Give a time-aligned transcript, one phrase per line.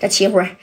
[0.00, 0.56] 这齐辉，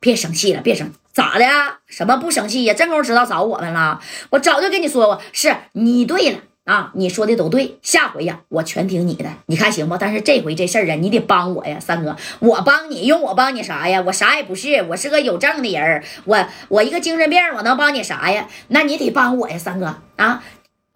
[0.00, 1.44] 别生气了，别生，咋的？
[1.86, 2.74] 什么不生气呀？
[2.74, 4.00] 正宫知道找我们了，
[4.30, 6.38] 我早就跟你说过，是你对了。
[6.64, 9.96] 啊，你说的都对，下回呀，我全听你的，你看行不？
[9.96, 14.02] 但是这回这事儿啊，你得帮我呀，三哥，我帮你，用我帮你啥呀？
[14.04, 18.46] 我啥也不是，我是个有证的人我我一个精神病，我能帮你啥呀？
[18.68, 20.44] 那你得帮我呀，三哥啊，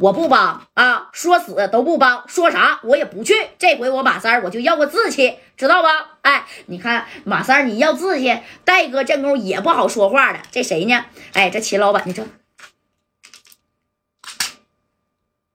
[0.02, 3.34] 我不帮啊，说死都不帮，说啥我也不去。
[3.56, 6.18] 这回我马三我就要个志气，知道吧？
[6.22, 11.04] 哎，你看马三你要志气，戴哥这功夫也不好说话的，这谁呢？
[11.34, 12.26] 哎，这秦老板你这。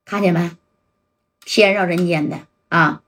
[0.05, 0.51] 看见没？
[1.43, 3.01] 天上人间的啊，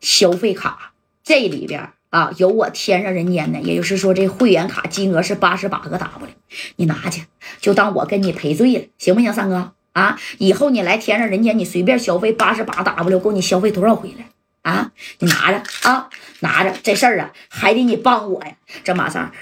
[0.00, 6.28] 消费卡这里边啊有我天上人间的，也就是说这会员卡金额是八十八个 W，
[6.76, 7.26] 你拿去
[7.60, 10.20] 就当我跟你赔罪了，行不行，三哥啊？
[10.38, 14.30] 以后你来天上人间，你随便消费八十八 W，够你消费多少回来
[14.62, 14.92] 啊？
[15.18, 16.08] 你拿着啊，
[16.40, 18.56] 拿着这事儿啊，还得你帮我呀。
[18.84, 19.32] 这马三，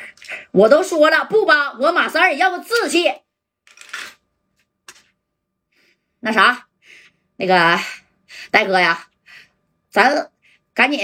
[0.53, 3.12] 我都说了不帮我马三也要个志气。
[6.21, 6.62] 那啥。
[7.39, 7.79] 那个
[8.51, 9.09] 大哥呀，
[9.91, 10.31] 咱
[10.73, 10.99] 赶紧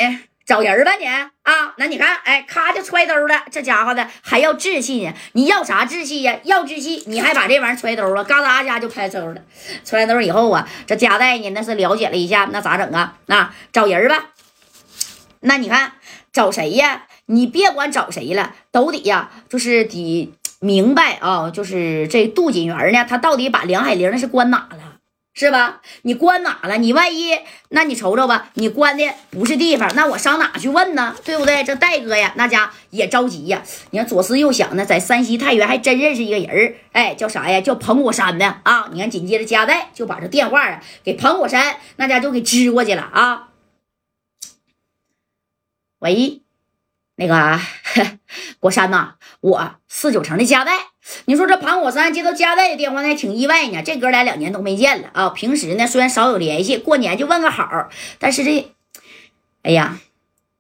[0.53, 1.73] 找人吧你啊！
[1.79, 5.11] 那你看，哎，咔就揣兜了，这家伙的还要志气呢？
[5.33, 6.39] 你要啥志气呀？
[6.45, 9.41] 要志气，你还把这玩意揣兜了，嘎哒家就揣兜了。
[9.83, 13.17] 揣兜以后啊，这夹带呢，那是了解了一下，那咋整啊？
[13.27, 14.27] 那找人吧。
[15.41, 15.93] 那你看
[16.35, 17.05] 找谁呀？
[17.25, 24.82] 你别管找谁了，都得呀，就是得明白啊，就是这杜锦元呢，他到底把梁海玲那是关哪了？
[25.35, 25.81] 是吧？
[26.03, 26.77] 你关哪了？
[26.77, 27.39] 你万一，
[27.71, 31.17] 那你瞅瞅吧，你关的不是地方，那我上哪去问呢？
[31.25, 31.65] 对不对？
[31.65, 33.63] 这戴哥呀，那家也着急呀。
[33.93, 37.63] 你看左思右想呢，在山西太原还真认识一个人哎，叫啥呀？
[37.63, 38.91] 叫彭果山的啊。
[38.93, 43.49] 你看，紧接着加代就把这电话啊给彭果山那家就给支过去了啊。
[46.01, 46.42] 喂，
[47.17, 47.61] 那个
[48.61, 50.73] 果山呐，我四九城的加代。
[51.27, 53.83] 你说这庞果山接到加代的电话，那挺意外呢。
[53.83, 55.29] 这哥俩两年都没见了啊。
[55.31, 57.89] 平时呢，虽然少有联系，过年就问个好。
[58.19, 58.73] 但是这，
[59.63, 59.99] 哎呀，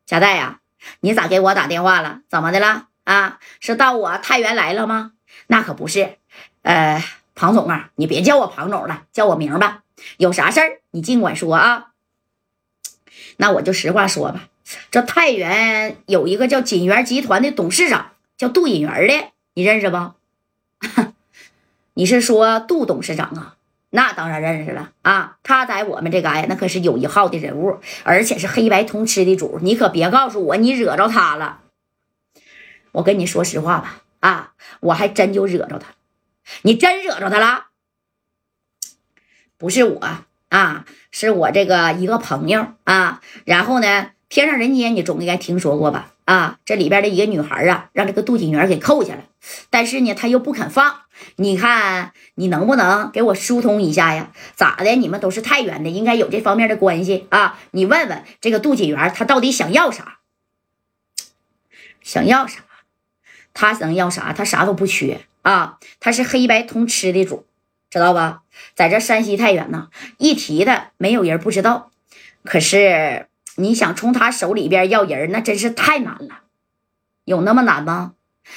[0.04, 0.60] 加代呀，
[1.00, 2.20] 你咋给我打电话了？
[2.28, 3.38] 怎么的了啊？
[3.60, 5.12] 是到我太原来了吗？
[5.46, 6.18] 那可不是。
[6.62, 7.02] 呃，
[7.34, 9.82] 庞总啊，你别叫我庞总了，叫我名吧。
[10.16, 11.86] 有啥事儿你尽管说啊。
[13.36, 14.48] 那我就实话说吧，
[14.92, 20.12] 这太原有一个叫锦源集团的董事长，叫杜锦元的，你认识不？
[21.94, 23.56] 你是说杜董事长啊？
[23.88, 25.38] 那当然认识了啊！
[25.42, 29.58] 他在我们这嘎呀，那可是有一号的人物，而且是黑白通吃的主。
[29.62, 31.60] 你可别告诉我你惹着他了。
[32.92, 35.94] 我跟你说实话吧，啊，我还真就惹着他。
[36.62, 37.68] 你真惹着他了？
[39.56, 40.00] 不是我
[40.50, 43.22] 啊，是我这个一个朋友啊。
[43.46, 46.14] 然后呢，天上人间你总应该听说过吧？
[46.24, 49.24] 啊，这里边的一个女孩啊，让这个杜锦元给扣下了。
[49.68, 51.00] 但是呢，他又不肯放。
[51.36, 54.30] 你看，你能不能给我疏通一下呀？
[54.56, 54.96] 咋的？
[54.96, 57.60] 你们都是太原的，应该有这方面的关系啊。
[57.72, 60.20] 你问问这个杜锦元，他到底想要啥？
[62.00, 62.60] 想要啥？
[63.52, 64.32] 他想要啥？
[64.32, 65.76] 他啥都不缺啊。
[66.00, 67.44] 他是黑白通吃的主，
[67.90, 68.44] 知道吧？
[68.74, 71.90] 在这山西太原呢，一提的没有人不知道。
[72.44, 73.26] 可是
[73.62, 76.40] 你想从他手里边要人，那真是太难了。
[77.24, 78.14] 有那么难吗？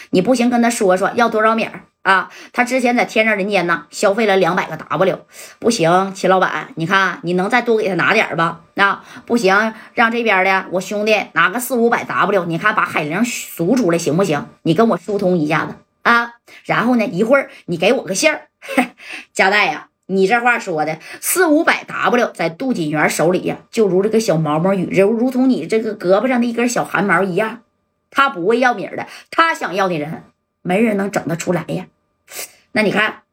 [0.09, 1.69] 你不行，跟他说说要多少米
[2.01, 2.29] 啊？
[2.51, 5.25] 他之前在天上人间呢，消费了两百个 W，
[5.59, 8.61] 不行，秦老板，你看你能再多给他拿点吧？
[8.73, 14.47] 那不行，让这边的我兄弟拿个四五百 W，你看把海玲赎出来行不行？
[14.63, 16.33] 你跟我疏通一下子啊。
[16.65, 18.47] 然后呢，一会儿你给我个信儿，
[19.33, 27.61] 加代呀，你这话说的四五百 W 在杜锦元手里呀，就如这个小毛毛雨，如如同你这个胳膊上的一根小汗毛一样。
[28.11, 30.23] 他不会要米的，他想要的人，
[30.61, 31.87] 没人能整得出来呀。
[32.71, 33.23] 那你看，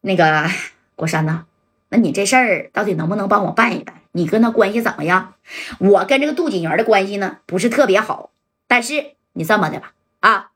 [0.00, 0.48] 那个
[0.94, 1.44] 国山呐，
[1.90, 3.96] 那你这事儿到底能不能帮我办一办？
[4.12, 5.34] 你跟他关系怎么样？
[5.78, 8.30] 我跟这个杜锦元的关系呢，不是特别好。
[8.66, 10.52] 但是你这么的吧，啊，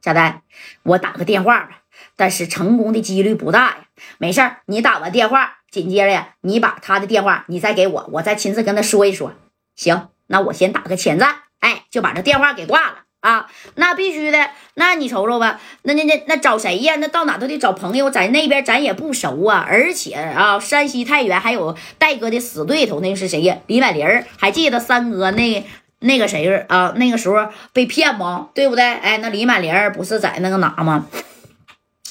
[0.00, 0.42] 小丹，
[0.84, 1.82] 我打个电话吧，
[2.16, 3.76] 但是成功的几率不大呀。
[4.18, 9.34] 没事儿，你打完电话，紧接着呀，你把他的电话你再给我，我再亲自跟他说一说。
[9.74, 11.36] 行，那我先打个前站。
[11.60, 13.50] 哎，就把这电话给挂了啊！
[13.74, 16.96] 那必须的，那你瞅瞅吧，那那那那找谁呀？
[16.96, 19.66] 那到哪都得找朋友，在那边咱也不熟啊。
[19.66, 23.56] 而且啊，山西太原还有戴哥的死对头，那是谁呀？
[23.66, 24.06] 李满林
[24.38, 25.66] 还记得三哥那
[26.00, 26.92] 那个谁啊？
[26.96, 28.50] 那个时候被骗吗？
[28.54, 28.84] 对不对？
[28.84, 31.06] 哎，那李满林不是在那个哪吗？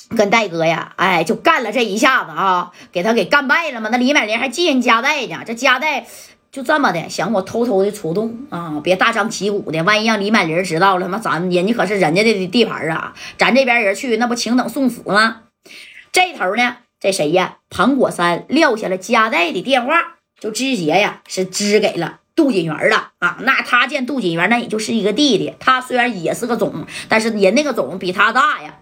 [0.10, 3.90] 跟戴哥呀，哎，就干了这一下子啊，给他给干败了吗？
[3.92, 6.06] 那李满林还记人加代呢，这加代。
[6.52, 15.42] 就这么的想我偷偷的出动啊，别大张旗鼓的，万一让李满林知道了，他妈咱人家可是人家的地盘啊，咱这边人去那不请等送死吗？
[16.14, 17.58] 这头呢，这谁呀？
[17.70, 23.40] 庞果山撂下了夹带的电话，就直接呀是支给了杜锦元了啊。
[23.42, 28.76] 那他见杜锦元那也就是一个弟弟，他虽然也是个总，但是人那个总比他大呀。